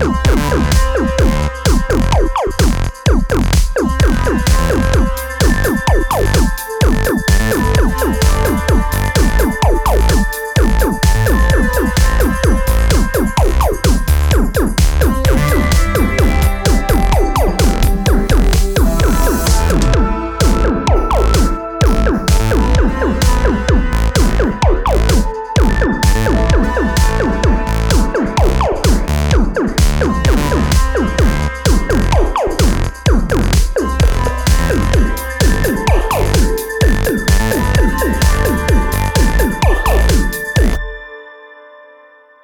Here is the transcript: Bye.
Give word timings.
Bye. 0.00 0.27